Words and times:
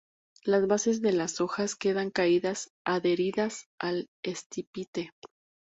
Las 0.43 0.65
bases 0.65 1.03
de 1.03 1.11
las 1.13 1.41
hojas 1.41 1.75
quedan 1.75 2.09
caídas 2.09 2.71
adheridas 2.85 3.67
al 3.77 4.07
estípite. 4.23 5.11